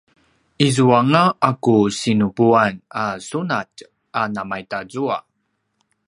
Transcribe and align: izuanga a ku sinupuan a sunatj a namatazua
izuanga 0.67 1.23
a 1.49 1.51
ku 1.63 1.75
sinupuan 1.99 2.73
a 3.01 3.03
sunatj 3.29 3.77
a 4.19 4.21
namatazua 4.35 5.17